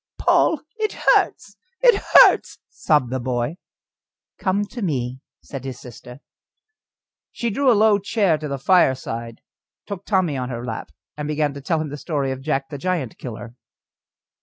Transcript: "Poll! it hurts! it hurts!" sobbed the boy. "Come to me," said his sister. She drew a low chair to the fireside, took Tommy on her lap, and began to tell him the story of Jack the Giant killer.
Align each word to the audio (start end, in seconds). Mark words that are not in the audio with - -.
"Poll! 0.17 0.61
it 0.79 0.93
hurts! 0.93 1.57
it 1.79 2.01
hurts!" 2.15 2.57
sobbed 2.69 3.11
the 3.11 3.19
boy. 3.19 3.57
"Come 4.39 4.65
to 4.65 4.81
me," 4.81 5.19
said 5.43 5.63
his 5.63 5.79
sister. 5.79 6.21
She 7.31 7.51
drew 7.51 7.71
a 7.71 7.77
low 7.77 7.99
chair 7.99 8.39
to 8.39 8.47
the 8.47 8.57
fireside, 8.57 9.41
took 9.85 10.03
Tommy 10.03 10.35
on 10.35 10.49
her 10.49 10.65
lap, 10.65 10.89
and 11.17 11.27
began 11.27 11.53
to 11.53 11.61
tell 11.61 11.79
him 11.79 11.89
the 11.89 11.97
story 11.97 12.31
of 12.31 12.41
Jack 12.41 12.69
the 12.69 12.79
Giant 12.79 13.19
killer. 13.19 13.53